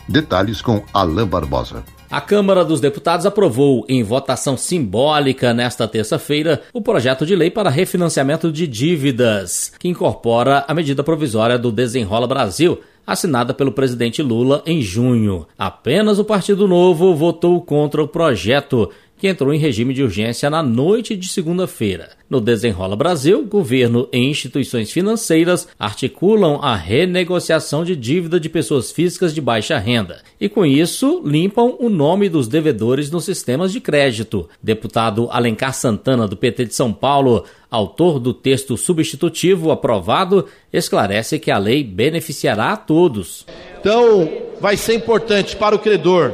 Detalhes 0.07 0.61
com 0.61 0.85
Alain 0.93 1.25
Barbosa. 1.25 1.83
A 2.11 2.21
Câmara 2.21 2.65
dos 2.65 2.81
Deputados 2.81 3.25
aprovou, 3.25 3.87
em 3.89 4.03
votação 4.03 4.57
simbólica 4.57 5.55
nesta 5.55 5.87
terça-feira, 5.87 6.61
o 6.73 6.83
projeto 6.83 7.25
de 7.25 7.37
lei 7.37 7.53
para 7.53 7.71
refinanciamento 7.71 8.51
de 8.51 8.67
dívidas, 8.67 9.73
que 9.79 9.87
incorpora 9.87 10.65
a 10.67 10.75
medida 10.75 11.05
provisória 11.05 11.57
do 11.57 11.71
Desenrola 11.71 12.27
Brasil, 12.27 12.81
assinada 13.07 13.55
pelo 13.55 13.71
presidente 13.71 14.23
Lula 14.23 14.61
em 14.67 14.83
junho. 14.83 15.47
Apenas 15.57 16.19
o 16.19 16.25
Partido 16.25 16.67
Novo 16.67 17.15
votou 17.15 17.61
contra 17.61 18.03
o 18.03 18.09
projeto, 18.09 18.91
que 19.21 19.29
entrou 19.29 19.53
em 19.53 19.59
regime 19.59 19.93
de 19.93 20.03
urgência 20.03 20.49
na 20.49 20.63
noite 20.63 21.15
de 21.15 21.29
segunda-feira. 21.29 22.09
No 22.29 22.41
Desenrola 22.41 22.97
Brasil, 22.97 23.45
governo 23.45 24.09
e 24.11 24.19
instituições 24.19 24.91
financeiras 24.91 25.69
articulam 25.79 26.59
a 26.63 26.75
renegociação 26.75 27.85
de 27.85 27.95
dívida 27.95 28.41
de 28.41 28.49
pessoas 28.49 28.91
físicas 28.91 29.35
de 29.35 29.41
baixa 29.43 29.77
renda 29.77 30.23
e, 30.41 30.49
com 30.49 30.65
isso, 30.65 31.21
limpam 31.23 31.77
o 31.79 31.91
nome 31.91 32.31
dos 32.31 32.49
devedores 32.49 33.11
nos 33.11 33.27
sistemas 33.27 33.73
de 33.73 33.81
crédito. 33.81 34.49
Deputado 34.63 35.29
Alencar 35.31 35.75
Santana, 35.75 36.27
do 36.27 36.37
PT 36.37 36.65
de 36.65 36.75
São 36.75 36.91
Paulo, 36.91 37.45
autor 37.71 38.19
do 38.19 38.33
texto 38.33 38.75
substitutivo 38.79 39.71
aprovado, 39.71 40.47
esclarece 40.73 41.39
que 41.39 41.51
a 41.51 41.59
lei 41.59 41.85
beneficiará 41.85 42.73
a 42.73 42.77
todos. 42.77 43.45
Então, 43.79 44.31
vai 44.59 44.79
ser 44.79 44.95
importante 44.95 45.57
para 45.57 45.77
o 45.77 45.79
credor. 45.79 46.33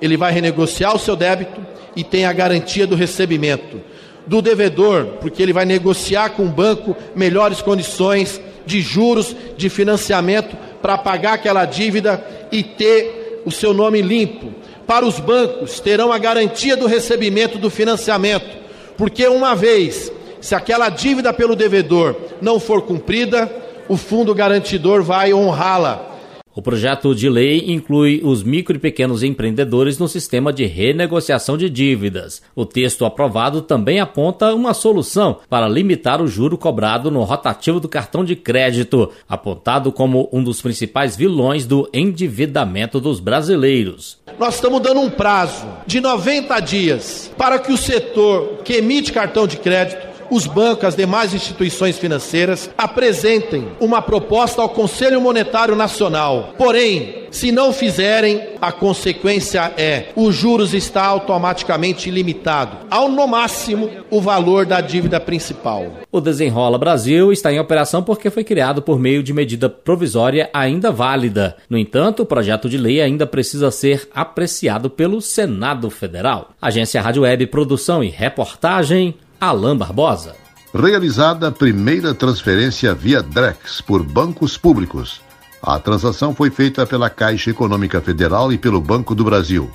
Ele 0.00 0.16
vai 0.16 0.32
renegociar 0.32 0.94
o 0.94 0.98
seu 0.98 1.16
débito 1.16 1.73
e 1.96 2.02
tem 2.02 2.26
a 2.26 2.32
garantia 2.32 2.86
do 2.86 2.94
recebimento. 2.94 3.80
Do 4.26 4.40
devedor, 4.40 5.18
porque 5.20 5.42
ele 5.42 5.52
vai 5.52 5.64
negociar 5.64 6.30
com 6.30 6.44
o 6.44 6.48
banco 6.48 6.96
melhores 7.14 7.60
condições 7.60 8.40
de 8.64 8.80
juros, 8.80 9.36
de 9.56 9.68
financiamento 9.68 10.56
para 10.80 10.96
pagar 10.96 11.34
aquela 11.34 11.64
dívida 11.64 12.24
e 12.50 12.62
ter 12.62 13.42
o 13.44 13.50
seu 13.50 13.74
nome 13.74 14.00
limpo. 14.00 14.52
Para 14.86 15.04
os 15.04 15.18
bancos, 15.18 15.80
terão 15.80 16.12
a 16.12 16.18
garantia 16.18 16.76
do 16.76 16.86
recebimento 16.86 17.58
do 17.58 17.70
financiamento, 17.70 18.56
porque 18.96 19.26
uma 19.26 19.54
vez, 19.54 20.10
se 20.40 20.54
aquela 20.54 20.88
dívida 20.88 21.32
pelo 21.32 21.56
devedor 21.56 22.16
não 22.40 22.60
for 22.60 22.82
cumprida, 22.82 23.50
o 23.88 23.96
fundo 23.96 24.34
garantidor 24.34 25.02
vai 25.02 25.32
honrá-la 25.34 26.13
o 26.54 26.62
projeto 26.62 27.14
de 27.14 27.28
lei 27.28 27.64
inclui 27.66 28.20
os 28.22 28.42
micro 28.42 28.76
e 28.76 28.78
pequenos 28.78 29.22
empreendedores 29.22 29.98
no 29.98 30.06
sistema 30.06 30.52
de 30.52 30.64
renegociação 30.66 31.58
de 31.58 31.68
dívidas. 31.68 32.42
O 32.54 32.64
texto 32.64 33.04
aprovado 33.04 33.60
também 33.60 33.98
aponta 33.98 34.54
uma 34.54 34.72
solução 34.72 35.40
para 35.48 35.68
limitar 35.68 36.22
o 36.22 36.28
juro 36.28 36.56
cobrado 36.56 37.10
no 37.10 37.24
rotativo 37.24 37.80
do 37.80 37.88
cartão 37.88 38.24
de 38.24 38.36
crédito, 38.36 39.10
apontado 39.28 39.90
como 39.90 40.28
um 40.32 40.44
dos 40.44 40.62
principais 40.62 41.16
vilões 41.16 41.66
do 41.66 41.88
endividamento 41.92 43.00
dos 43.00 43.18
brasileiros. 43.18 44.18
Nós 44.38 44.54
estamos 44.54 44.80
dando 44.80 45.00
um 45.00 45.10
prazo 45.10 45.66
de 45.86 46.00
90 46.00 46.60
dias 46.60 47.32
para 47.36 47.58
que 47.58 47.72
o 47.72 47.76
setor 47.76 48.58
que 48.64 48.74
emite 48.74 49.12
cartão 49.12 49.46
de 49.46 49.56
crédito 49.56 50.13
os 50.34 50.48
bancos, 50.48 50.84
as 50.84 50.96
demais 50.96 51.32
instituições 51.32 51.96
financeiras 51.96 52.68
apresentem 52.76 53.68
uma 53.78 54.02
proposta 54.02 54.60
ao 54.60 54.68
Conselho 54.68 55.20
Monetário 55.20 55.76
Nacional. 55.76 56.54
Porém, 56.58 57.24
se 57.30 57.52
não 57.52 57.72
fizerem, 57.72 58.40
a 58.60 58.72
consequência 58.72 59.72
é 59.76 60.06
o 60.16 60.32
juros 60.32 60.74
está 60.74 61.04
automaticamente 61.04 62.10
limitado 62.10 62.78
ao 62.90 63.08
no 63.08 63.26
máximo 63.26 63.90
o 64.10 64.20
valor 64.20 64.66
da 64.66 64.80
dívida 64.80 65.20
principal. 65.20 65.86
O 66.10 66.20
Desenrola 66.20 66.78
Brasil 66.78 67.32
está 67.32 67.52
em 67.52 67.60
operação 67.60 68.02
porque 68.02 68.30
foi 68.30 68.42
criado 68.42 68.82
por 68.82 68.98
meio 68.98 69.22
de 69.22 69.32
medida 69.32 69.68
provisória 69.68 70.50
ainda 70.52 70.90
válida. 70.90 71.56
No 71.70 71.78
entanto, 71.78 72.22
o 72.22 72.26
projeto 72.26 72.68
de 72.68 72.76
lei 72.76 73.00
ainda 73.00 73.26
precisa 73.26 73.70
ser 73.70 74.08
apreciado 74.12 74.90
pelo 74.90 75.20
Senado 75.20 75.90
Federal. 75.90 76.50
Agência 76.60 77.00
Rádio 77.00 77.22
Web 77.22 77.46
Produção 77.48 78.02
e 78.02 78.08
Reportagem 78.08 79.14
Alain 79.40 79.76
Barbosa. 79.76 80.36
Realizada 80.72 81.48
a 81.48 81.52
primeira 81.52 82.14
transferência 82.14 82.94
via 82.94 83.22
Drex 83.22 83.80
por 83.80 84.02
bancos 84.02 84.56
públicos. 84.56 85.20
A 85.62 85.78
transação 85.78 86.34
foi 86.34 86.50
feita 86.50 86.86
pela 86.86 87.08
Caixa 87.08 87.50
Econômica 87.50 88.00
Federal 88.00 88.52
e 88.52 88.58
pelo 88.58 88.80
Banco 88.80 89.14
do 89.14 89.24
Brasil. 89.24 89.70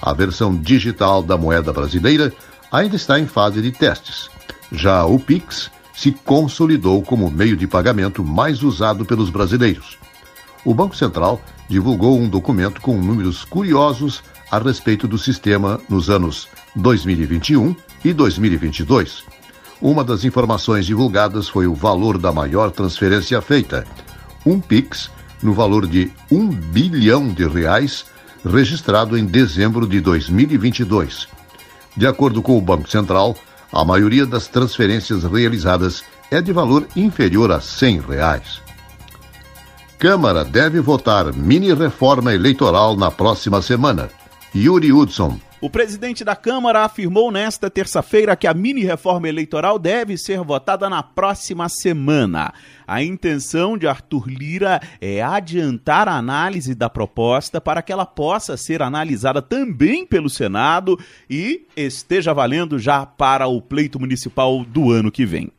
A 0.00 0.12
versão 0.12 0.54
digital 0.56 1.22
da 1.22 1.36
moeda 1.36 1.72
brasileira 1.72 2.32
ainda 2.70 2.96
está 2.96 3.18
em 3.18 3.26
fase 3.26 3.60
de 3.60 3.72
testes. 3.72 4.30
Já 4.70 5.04
o 5.04 5.18
Pix 5.18 5.70
se 5.94 6.12
consolidou 6.12 7.02
como 7.02 7.30
meio 7.30 7.56
de 7.56 7.66
pagamento 7.66 8.24
mais 8.24 8.62
usado 8.62 9.04
pelos 9.04 9.30
brasileiros. 9.30 9.98
O 10.64 10.74
Banco 10.74 10.96
Central 10.96 11.40
divulgou 11.68 12.18
um 12.18 12.28
documento 12.28 12.80
com 12.80 12.96
números 12.96 13.44
curiosos 13.44 14.22
a 14.50 14.58
respeito 14.58 15.06
do 15.06 15.18
sistema 15.18 15.80
nos 15.88 16.10
anos 16.10 16.48
2021 16.76 17.74
e 18.04 18.12
2022. 18.12 19.24
Uma 19.80 20.04
das 20.04 20.24
informações 20.24 20.86
divulgadas 20.86 21.48
foi 21.48 21.66
o 21.66 21.74
valor 21.74 22.18
da 22.18 22.32
maior 22.32 22.70
transferência 22.70 23.40
feita, 23.40 23.86
um 24.44 24.60
PIX 24.60 25.10
no 25.42 25.52
valor 25.52 25.86
de 25.86 26.10
um 26.30 26.48
bilhão 26.48 27.28
de 27.28 27.46
reais, 27.46 28.04
registrado 28.44 29.16
em 29.16 29.24
dezembro 29.24 29.86
de 29.86 30.00
2022. 30.00 31.28
De 31.96 32.06
acordo 32.06 32.42
com 32.42 32.56
o 32.56 32.60
Banco 32.60 32.88
Central, 32.88 33.36
a 33.72 33.84
maioria 33.84 34.26
das 34.26 34.46
transferências 34.48 35.24
realizadas 35.24 36.04
é 36.30 36.40
de 36.40 36.52
valor 36.52 36.86
inferior 36.96 37.50
a 37.52 37.60
100 37.60 38.00
reais. 38.00 38.62
Câmara 39.98 40.44
deve 40.44 40.80
votar 40.80 41.32
mini 41.32 41.72
reforma 41.72 42.34
eleitoral 42.34 42.96
na 42.96 43.10
próxima 43.10 43.62
semana. 43.62 44.10
Yuri 44.54 44.92
Hudson, 44.92 45.38
o 45.64 45.70
presidente 45.70 46.22
da 46.26 46.36
Câmara 46.36 46.84
afirmou 46.84 47.32
nesta 47.32 47.70
terça-feira 47.70 48.36
que 48.36 48.46
a 48.46 48.52
mini 48.52 48.84
reforma 48.84 49.30
eleitoral 49.30 49.78
deve 49.78 50.18
ser 50.18 50.42
votada 50.42 50.90
na 50.90 51.02
próxima 51.02 51.70
semana. 51.70 52.52
A 52.86 53.02
intenção 53.02 53.78
de 53.78 53.86
Arthur 53.86 54.28
Lira 54.28 54.78
é 55.00 55.22
adiantar 55.22 56.06
a 56.06 56.18
análise 56.18 56.74
da 56.74 56.90
proposta 56.90 57.62
para 57.62 57.80
que 57.80 57.90
ela 57.90 58.04
possa 58.04 58.58
ser 58.58 58.82
analisada 58.82 59.40
também 59.40 60.04
pelo 60.04 60.28
Senado 60.28 61.00
e 61.30 61.62
esteja 61.74 62.34
valendo 62.34 62.78
já 62.78 63.06
para 63.06 63.46
o 63.46 63.62
pleito 63.62 63.98
municipal 63.98 64.66
do 64.66 64.90
ano 64.90 65.10
que 65.10 65.24
vem 65.24 65.50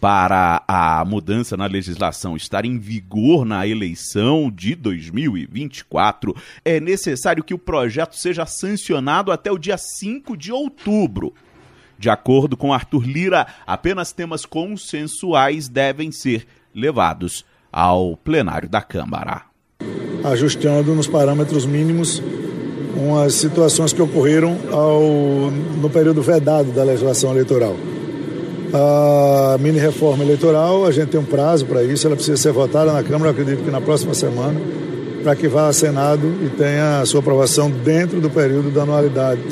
para 0.00 0.62
a 0.66 1.04
mudança 1.04 1.56
na 1.56 1.66
legislação 1.66 2.36
estar 2.36 2.64
em 2.64 2.78
vigor 2.78 3.44
na 3.44 3.66
eleição 3.66 4.50
de 4.52 4.74
2024, 4.74 6.34
é 6.64 6.80
necessário 6.80 7.44
que 7.44 7.54
o 7.54 7.58
projeto 7.58 8.16
seja 8.16 8.44
sancionado 8.44 9.30
até 9.30 9.52
o 9.52 9.58
dia 9.58 9.78
5 9.78 10.36
de 10.36 10.50
outubro. 10.50 11.32
De 11.98 12.10
acordo 12.10 12.56
com 12.56 12.72
Arthur 12.72 13.06
Lira, 13.06 13.46
apenas 13.64 14.12
temas 14.12 14.44
consensuais 14.44 15.68
devem 15.68 16.10
ser 16.10 16.46
levados 16.74 17.44
ao 17.70 18.16
plenário 18.16 18.68
da 18.68 18.82
Câmara. 18.82 19.42
Ajustando 20.24 20.94
nos 20.94 21.06
parâmetros 21.06 21.64
mínimos 21.64 22.20
umas 22.96 23.34
situações 23.34 23.92
que 23.92 24.02
ocorreram 24.02 24.58
ao, 24.70 25.50
no 25.80 25.88
período 25.88 26.22
vedado 26.22 26.72
da 26.72 26.84
legislação 26.84 27.30
eleitoral. 27.30 27.76
A 28.74 29.58
mini 29.58 29.78
reforma 29.78 30.24
eleitoral, 30.24 30.86
a 30.86 30.90
gente 30.90 31.10
tem 31.10 31.20
um 31.20 31.24
prazo 31.24 31.66
para 31.66 31.82
isso, 31.84 32.06
ela 32.06 32.16
precisa 32.16 32.38
ser 32.38 32.52
votada 32.52 32.90
na 32.90 33.02
Câmara, 33.04 33.30
acredito 33.30 33.62
que 33.62 33.70
na 33.70 33.82
próxima 33.82 34.14
semana, 34.14 34.58
para 35.22 35.36
que 35.36 35.46
vá 35.46 35.66
ao 35.66 35.74
Senado 35.74 36.26
e 36.42 36.48
tenha 36.48 37.00
a 37.00 37.06
sua 37.06 37.20
aprovação 37.20 37.70
dentro 37.70 38.18
do 38.18 38.30
período 38.30 38.70
da 38.70 38.84
anualidade 38.84 39.42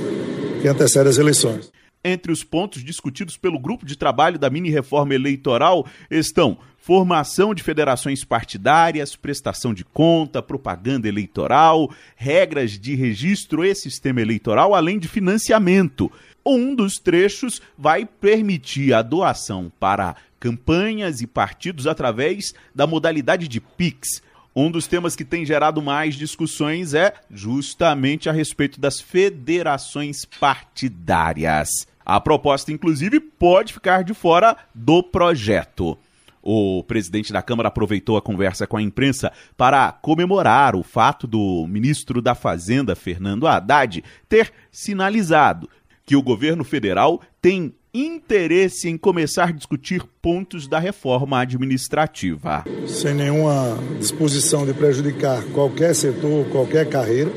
que 0.62 0.66
antecede 0.66 1.10
as 1.10 1.18
eleições. 1.18 1.70
Entre 2.02 2.32
os 2.32 2.42
pontos 2.42 2.82
discutidos 2.82 3.36
pelo 3.36 3.58
grupo 3.58 3.84
de 3.84 3.94
trabalho 3.94 4.38
da 4.38 4.48
mini 4.48 4.70
reforma 4.70 5.14
eleitoral 5.14 5.86
estão 6.10 6.56
formação 6.78 7.54
de 7.54 7.62
federações 7.62 8.24
partidárias, 8.24 9.14
prestação 9.14 9.74
de 9.74 9.84
conta, 9.84 10.42
propaganda 10.42 11.06
eleitoral, 11.06 11.90
regras 12.16 12.72
de 12.72 12.94
registro 12.94 13.62
e 13.62 13.74
sistema 13.74 14.22
eleitoral, 14.22 14.74
além 14.74 14.98
de 14.98 15.06
financiamento. 15.06 16.10
Um 16.44 16.75
dos 16.75 16.99
trechos 16.99 17.61
vai 17.76 18.04
permitir 18.06 18.94
a 18.94 19.02
doação 19.02 19.70
para 19.78 20.16
campanhas 20.38 21.20
e 21.20 21.26
partidos 21.26 21.87
através 21.87 22.54
da 22.75 22.87
modalidade 22.87 23.47
de 23.47 23.61
PIX. 23.61 24.23
Um 24.56 24.70
dos 24.70 24.87
temas 24.87 25.14
que 25.14 25.25
tem 25.25 25.44
gerado 25.44 25.80
mais 25.80 26.14
discussões 26.14 26.94
é 26.94 27.14
justamente 27.30 28.28
a 28.28 28.32
respeito 28.32 28.80
das 28.80 29.00
federações 29.00 30.25
partidárias. 30.25 31.87
A 32.04 32.20
proposta, 32.20 32.73
inclusive, 32.73 33.20
pode 33.20 33.73
ficar 33.73 34.02
de 34.02 34.14
fora 34.14 34.56
do 34.75 35.02
projeto. 35.02 35.97
O 36.42 36.82
presidente 36.82 37.32
da 37.32 37.42
Câmara 37.42 37.68
aproveitou 37.68 38.16
a 38.16 38.23
conversa 38.23 38.66
com 38.66 38.78
a 38.78 38.82
imprensa 38.82 39.30
para 39.56 39.92
comemorar 39.92 40.75
o 40.75 40.82
fato 40.82 41.26
do 41.26 41.66
ministro 41.68 42.23
da 42.23 42.35
Fazenda, 42.35 42.97
Fernando 42.97 43.47
Haddad, 43.47 44.02
ter 44.28 44.50
sinalizado 44.73 45.68
que 46.10 46.16
o 46.16 46.22
governo 46.22 46.64
federal 46.64 47.20
tem 47.40 47.72
interesse 47.94 48.88
em 48.88 48.98
começar 48.98 49.44
a 49.44 49.52
discutir 49.52 50.02
pontos 50.20 50.66
da 50.66 50.80
reforma 50.80 51.38
administrativa. 51.38 52.64
Sem 52.84 53.14
nenhuma 53.14 53.78
disposição 53.96 54.66
de 54.66 54.74
prejudicar 54.74 55.44
qualquer 55.54 55.94
setor, 55.94 56.46
qualquer 56.46 56.88
carreira, 56.88 57.30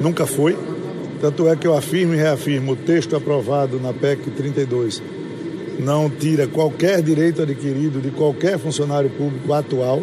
nunca 0.00 0.26
foi. 0.26 0.58
Tanto 1.20 1.46
é 1.48 1.54
que 1.54 1.64
eu 1.64 1.76
afirmo 1.76 2.12
e 2.12 2.16
reafirmo: 2.16 2.72
o 2.72 2.76
texto 2.76 3.14
aprovado 3.14 3.78
na 3.78 3.92
PEC 3.92 4.32
32 4.32 5.00
não 5.78 6.10
tira 6.10 6.48
qualquer 6.48 7.00
direito 7.00 7.42
adquirido 7.42 8.00
de 8.00 8.10
qualquer 8.10 8.58
funcionário 8.58 9.10
público 9.10 9.52
atual 9.52 10.02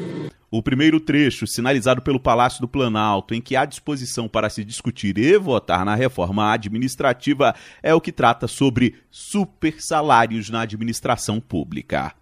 o 0.52 0.62
primeiro 0.62 1.00
trecho, 1.00 1.48
sinalizado 1.48 2.02
pelo 2.02 2.20
Palácio 2.20 2.62
do 2.62 2.68
Planalto, 2.68 3.34
em 3.34 3.42
que 3.42 3.56
há 3.56 3.66
disposição 3.66 4.28
para 4.28 4.50
se 4.50 4.64
discutir 4.64 5.18
e 5.18 5.38
votar 5.38 5.84
na 5.84 5.96
reforma 5.96 6.52
administrativa, 6.52 7.54
é 7.82 7.94
o 7.94 8.02
que 8.02 8.12
trata 8.12 8.48
sobre 8.48 8.96
super 9.10 9.82
salários 9.82 10.50
na 10.50 10.62
administração 10.62 11.40
pública. 11.40 12.14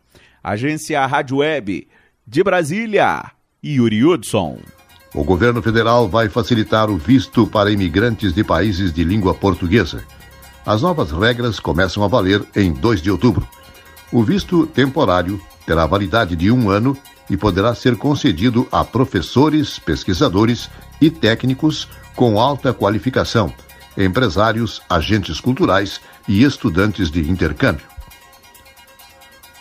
Agência 0.44 1.06
Rádio 1.06 1.38
Web 1.38 1.88
de 2.26 2.44
Brasília, 2.44 3.32
Yuri 3.64 4.04
Hudson. 4.04 4.60
O 5.14 5.24
governo 5.24 5.62
federal 5.62 6.10
vai 6.10 6.28
facilitar 6.28 6.90
o 6.90 6.98
visto 6.98 7.46
para 7.46 7.72
imigrantes 7.72 8.34
de 8.34 8.44
países 8.44 8.92
de 8.92 9.04
língua 9.04 9.34
portuguesa. 9.36 10.04
As 10.66 10.82
novas 10.82 11.12
regras 11.12 11.60
começam 11.60 12.04
a 12.04 12.08
valer 12.08 12.44
em 12.56 12.74
2 12.74 13.02
de 13.02 13.12
outubro. 13.12 13.48
O 14.12 14.24
visto 14.24 14.66
temporário 14.66 15.40
terá 15.66 15.86
validade 15.86 16.36
de 16.36 16.50
um 16.50 16.70
ano 16.70 16.98
e 17.30 17.38
poderá 17.38 17.74
ser 17.74 17.96
concedido 17.96 18.68
a 18.72 18.84
professores, 18.84 19.80
pesquisadores 19.80 20.70
e 21.02 21.10
técnicos 21.10 21.88
com 22.16 22.40
alta 22.40 22.74
qualificação, 22.74 23.54
empresários, 23.98 24.82
agentes 24.90 25.40
culturais 25.40 26.02
e 26.28 26.44
estudantes 26.44 27.10
de 27.10 27.30
intercâmbio. 27.30 27.86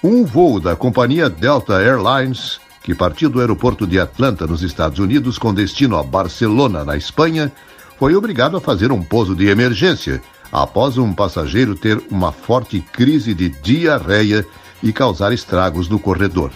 Um 0.02 0.24
voo 0.24 0.58
da 0.58 0.74
companhia 0.74 1.30
Delta 1.30 1.80
Airlines, 1.80 2.60
que 2.82 2.94
partiu 2.94 3.30
do 3.30 3.40
aeroporto 3.40 3.86
de 3.86 4.00
Atlanta, 4.00 4.46
nos 4.46 4.62
Estados 4.62 4.98
Unidos, 4.98 5.38
com 5.38 5.54
destino 5.54 5.96
a 5.96 6.02
Barcelona, 6.02 6.84
na 6.84 6.96
Espanha, 6.96 7.52
foi 7.98 8.16
obrigado 8.16 8.56
a 8.56 8.60
fazer 8.60 8.90
um 8.90 9.00
pouso 9.00 9.36
de 9.36 9.46
emergência 9.46 10.20
após 10.50 10.98
um 10.98 11.14
passageiro 11.14 11.76
ter 11.76 12.02
uma 12.10 12.32
forte 12.32 12.80
crise 12.80 13.32
de 13.32 13.48
diarreia 13.48 14.44
e 14.82 14.92
causar 14.92 15.32
estragos 15.32 15.88
no 15.88 16.00
corredor. 16.00 16.50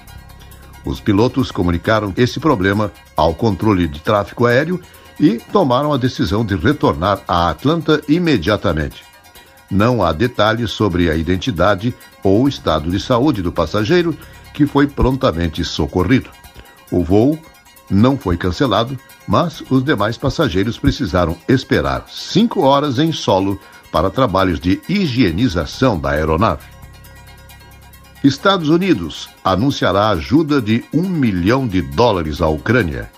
Os 0.86 1.00
pilotos 1.00 1.50
comunicaram 1.50 2.14
esse 2.16 2.38
problema 2.38 2.92
ao 3.16 3.34
controle 3.34 3.88
de 3.88 3.98
tráfego 3.98 4.46
aéreo 4.46 4.80
e 5.18 5.38
tomaram 5.52 5.92
a 5.92 5.96
decisão 5.96 6.44
de 6.44 6.54
retornar 6.54 7.20
a 7.26 7.50
Atlanta 7.50 8.00
imediatamente. 8.08 9.02
Não 9.68 10.00
há 10.00 10.12
detalhes 10.12 10.70
sobre 10.70 11.10
a 11.10 11.16
identidade 11.16 11.92
ou 12.22 12.46
estado 12.46 12.88
de 12.88 13.00
saúde 13.00 13.42
do 13.42 13.50
passageiro, 13.50 14.16
que 14.54 14.64
foi 14.64 14.86
prontamente 14.86 15.64
socorrido. 15.64 16.30
O 16.92 17.02
voo 17.02 17.36
não 17.90 18.16
foi 18.16 18.36
cancelado, 18.36 18.96
mas 19.26 19.64
os 19.68 19.82
demais 19.82 20.16
passageiros 20.16 20.78
precisaram 20.78 21.36
esperar 21.48 22.06
cinco 22.08 22.60
horas 22.60 23.00
em 23.00 23.10
solo 23.10 23.60
para 23.90 24.08
trabalhos 24.08 24.60
de 24.60 24.80
higienização 24.88 25.98
da 25.98 26.10
aeronave. 26.10 26.75
Estados 28.26 28.68
Unidos 28.68 29.30
anunciará 29.44 30.08
ajuda 30.08 30.60
de 30.60 30.84
um 30.92 31.02
milhão 31.02 31.66
de 31.66 31.80
dólares 31.80 32.42
à 32.42 32.48
Ucrânia. 32.48 33.08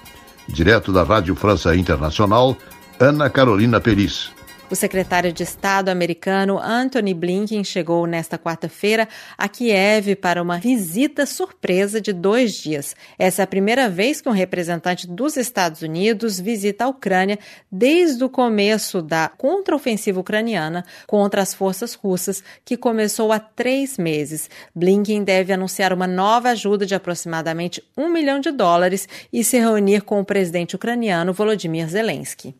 Direto 0.46 0.92
da 0.92 1.02
Rádio 1.02 1.34
França 1.34 1.74
Internacional, 1.74 2.54
Ana 3.00 3.30
Carolina 3.30 3.80
Peris. 3.80 4.30
O 4.70 4.76
secretário 4.76 5.32
de 5.32 5.42
Estado 5.42 5.88
americano 5.88 6.58
Anthony 6.58 7.14
Blinken 7.14 7.64
chegou 7.64 8.06
nesta 8.06 8.36
quarta-feira 8.36 9.08
a 9.38 9.48
Kiev 9.48 10.14
para 10.16 10.42
uma 10.42 10.58
visita 10.58 11.24
surpresa 11.24 12.02
de 12.02 12.12
dois 12.12 12.52
dias. 12.52 12.94
Essa 13.18 13.40
é 13.40 13.44
a 13.44 13.46
primeira 13.46 13.88
vez 13.88 14.20
que 14.20 14.28
um 14.28 14.32
representante 14.32 15.06
dos 15.06 15.38
Estados 15.38 15.80
Unidos 15.80 16.38
visita 16.38 16.84
a 16.84 16.88
Ucrânia 16.88 17.38
desde 17.72 18.22
o 18.22 18.28
começo 18.28 19.00
da 19.00 19.30
contraofensiva 19.30 20.20
ucraniana 20.20 20.84
contra 21.06 21.40
as 21.40 21.54
forças 21.54 21.94
russas, 21.94 22.44
que 22.62 22.76
começou 22.76 23.32
há 23.32 23.38
três 23.38 23.96
meses. 23.96 24.50
Blinken 24.74 25.24
deve 25.24 25.50
anunciar 25.50 25.94
uma 25.94 26.06
nova 26.06 26.50
ajuda 26.50 26.84
de 26.84 26.94
aproximadamente 26.94 27.82
um 27.96 28.10
milhão 28.10 28.38
de 28.38 28.50
dólares 28.50 29.08
e 29.32 29.42
se 29.42 29.58
reunir 29.58 30.02
com 30.02 30.20
o 30.20 30.26
presidente 30.26 30.76
ucraniano 30.76 31.32
Volodymyr 31.32 31.88
Zelensky. 31.88 32.54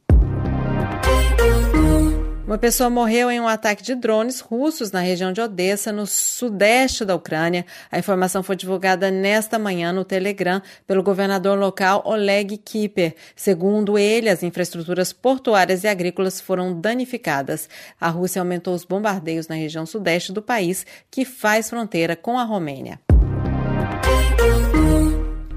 Uma 2.48 2.56
pessoa 2.56 2.88
morreu 2.88 3.30
em 3.30 3.38
um 3.38 3.46
ataque 3.46 3.82
de 3.82 3.94
drones 3.94 4.40
russos 4.40 4.90
na 4.90 5.00
região 5.00 5.34
de 5.34 5.38
Odessa, 5.38 5.92
no 5.92 6.06
sudeste 6.06 7.04
da 7.04 7.14
Ucrânia. 7.14 7.66
A 7.92 7.98
informação 7.98 8.42
foi 8.42 8.56
divulgada 8.56 9.10
nesta 9.10 9.58
manhã 9.58 9.92
no 9.92 10.02
Telegram 10.02 10.62
pelo 10.86 11.02
governador 11.02 11.58
local 11.58 12.00
Oleg 12.06 12.56
Kiper. 12.56 13.14
Segundo 13.36 13.98
ele, 13.98 14.30
as 14.30 14.42
infraestruturas 14.42 15.12
portuárias 15.12 15.84
e 15.84 15.88
agrícolas 15.88 16.40
foram 16.40 16.72
danificadas. 16.72 17.68
A 18.00 18.08
Rússia 18.08 18.40
aumentou 18.40 18.74
os 18.74 18.82
bombardeios 18.82 19.46
na 19.46 19.54
região 19.54 19.84
sudeste 19.84 20.32
do 20.32 20.40
país, 20.40 20.86
que 21.10 21.26
faz 21.26 21.68
fronteira 21.68 22.16
com 22.16 22.38
a 22.38 22.44
Romênia. 22.44 22.98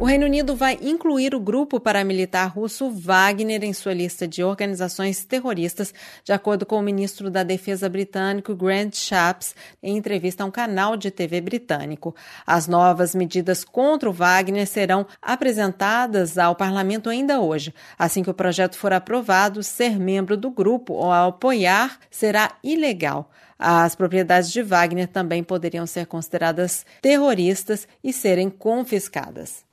Reino 0.03 0.25
Unido 0.25 0.55
vai 0.55 0.79
incluir 0.81 1.35
o 1.35 1.39
grupo 1.39 1.79
paramilitar 1.79 2.51
russo 2.51 2.89
Wagner 2.89 3.63
em 3.63 3.71
sua 3.71 3.93
lista 3.93 4.27
de 4.27 4.43
organizações 4.43 5.23
terroristas, 5.23 5.93
de 6.23 6.33
acordo 6.33 6.65
com 6.65 6.79
o 6.79 6.81
ministro 6.81 7.29
da 7.29 7.43
Defesa 7.43 7.87
britânico 7.87 8.55
Grant 8.55 8.95
Shapps, 8.95 9.55
em 9.81 9.95
entrevista 9.95 10.41
a 10.41 10.47
um 10.47 10.49
canal 10.49 10.97
de 10.97 11.11
TV 11.11 11.39
britânico. 11.39 12.15
As 12.47 12.67
novas 12.67 13.13
medidas 13.13 13.63
contra 13.63 14.09
o 14.09 14.11
Wagner 14.11 14.65
serão 14.65 15.05
apresentadas 15.21 16.35
ao 16.35 16.55
parlamento 16.55 17.07
ainda 17.07 17.39
hoje. 17.39 17.71
Assim 17.95 18.23
que 18.23 18.29
o 18.31 18.33
projeto 18.33 18.75
for 18.75 18.91
aprovado, 18.91 19.61
ser 19.61 19.99
membro 19.99 20.35
do 20.35 20.49
grupo 20.49 20.93
ou 20.93 21.11
apoiar 21.11 21.99
será 22.09 22.53
ilegal. 22.63 23.29
As 23.59 23.93
propriedades 23.93 24.51
de 24.51 24.63
Wagner 24.63 25.07
também 25.07 25.43
poderiam 25.43 25.85
ser 25.85 26.07
consideradas 26.07 26.87
terroristas 27.03 27.87
e 28.03 28.11
serem 28.11 28.49
confiscadas. 28.49 29.70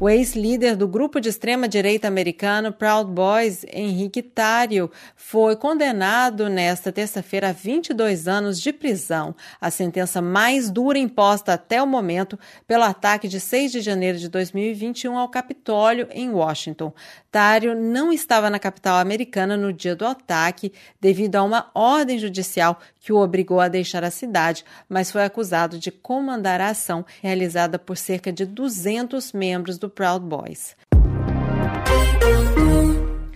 O 0.00 0.08
ex-líder 0.08 0.76
do 0.76 0.86
grupo 0.86 1.20
de 1.20 1.28
extrema-direita 1.28 2.06
americano 2.06 2.72
Proud 2.72 3.10
Boys, 3.10 3.66
Henrique 3.68 4.22
Tário, 4.22 4.88
foi 5.16 5.56
condenado 5.56 6.48
nesta 6.48 6.92
terça-feira 6.92 7.48
a 7.48 7.52
22 7.52 8.28
anos 8.28 8.60
de 8.60 8.72
prisão, 8.72 9.34
a 9.60 9.72
sentença 9.72 10.22
mais 10.22 10.70
dura 10.70 11.00
imposta 11.00 11.54
até 11.54 11.82
o 11.82 11.86
momento 11.86 12.38
pelo 12.64 12.84
ataque 12.84 13.26
de 13.26 13.40
6 13.40 13.72
de 13.72 13.80
janeiro 13.80 14.18
de 14.18 14.28
2021 14.28 15.18
ao 15.18 15.28
Capitólio 15.28 16.06
em 16.12 16.30
Washington. 16.30 16.92
Tário 17.28 17.74
não 17.74 18.12
estava 18.12 18.48
na 18.48 18.60
capital 18.60 18.98
americana 18.98 19.56
no 19.56 19.72
dia 19.72 19.96
do 19.96 20.06
ataque 20.06 20.72
devido 21.00 21.34
a 21.34 21.42
uma 21.42 21.72
ordem 21.74 22.20
judicial 22.20 22.78
que 23.08 23.12
o 23.14 23.16
obrigou 23.16 23.58
a 23.58 23.68
deixar 23.68 24.04
a 24.04 24.10
cidade, 24.10 24.66
mas 24.86 25.10
foi 25.10 25.24
acusado 25.24 25.78
de 25.78 25.90
comandar 25.90 26.60
a 26.60 26.68
ação 26.68 27.06
realizada 27.22 27.78
por 27.78 27.96
cerca 27.96 28.30
de 28.30 28.44
200 28.44 29.32
membros 29.32 29.78
do 29.78 29.88
Proud 29.88 30.26
Boys. 30.26 30.76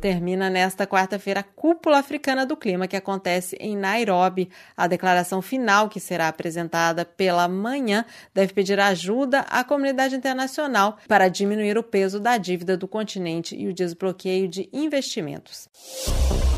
Termina 0.03 0.51
nesta 0.51 0.85
quarta-feira 0.85 1.41
a 1.41 1.45
Cúpula 1.45 2.01
Africana 2.01 2.45
do 2.45 2.57
Clima, 2.57 2.88
que 2.88 2.97
acontece 2.97 3.55
em 3.61 3.77
Nairobi. 3.77 4.51
A 4.77 4.88
declaração 4.88 5.41
final, 5.41 5.88
que 5.88 6.01
será 6.01 6.27
apresentada 6.27 7.05
pela 7.05 7.47
manhã, 7.47 8.05
deve 8.35 8.53
pedir 8.53 8.81
ajuda 8.81 9.47
à 9.49 9.62
comunidade 9.62 10.17
internacional 10.17 10.99
para 11.07 11.29
diminuir 11.29 11.79
o 11.79 11.85
peso 11.85 12.19
da 12.19 12.37
dívida 12.37 12.77
do 12.77 12.88
continente 12.88 13.55
e 13.55 13.69
o 13.69 13.73
desbloqueio 13.73 14.49
de 14.49 14.69
investimentos 14.73 15.69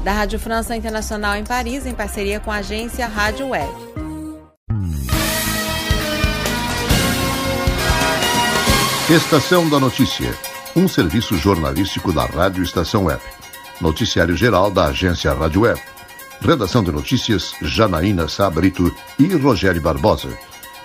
da 0.03 0.13
Rádio 0.13 0.39
França 0.39 0.75
Internacional 0.75 1.37
em 1.37 1.45
Paris, 1.45 1.85
em 1.85 1.95
parceria 1.95 2.41
com 2.41 2.51
a 2.51 2.57
agência 2.57 3.07
Rádio 3.07 3.49
Web. 3.49 3.71
Estação 9.11 9.69
da 9.69 9.79
Notícia, 9.79 10.35
um 10.77 10.89
serviço 10.89 11.37
jornalístico 11.37 12.13
da 12.13 12.25
Rádio 12.25 12.63
Estação 12.63 13.05
Web. 13.05 13.23
Noticiário 13.81 14.37
geral 14.37 14.71
da 14.71 14.87
agência 14.87 15.33
Rádio 15.33 15.63
Web. 15.63 15.81
Redação 16.41 16.83
de 16.83 16.91
notícias 16.91 17.55
Janaína 17.63 18.29
Sabrito 18.29 18.95
e 19.19 19.27
Rogério 19.35 19.81
Barbosa. 19.81 20.37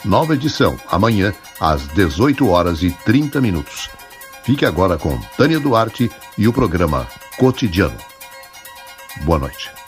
Nova 0.05 0.35
edição 0.35 0.77
amanhã 0.89 1.33
às 1.59 1.87
18 1.87 2.47
horas 2.47 2.83
e 2.83 2.91
30 2.91 3.41
minutos. 3.41 3.89
Fique 4.43 4.65
agora 4.65 4.97
com 4.97 5.19
Tânia 5.37 5.59
Duarte 5.59 6.09
e 6.37 6.47
o 6.47 6.53
programa 6.53 7.07
Cotidiano. 7.37 7.97
Boa 9.23 9.39
noite. 9.39 9.78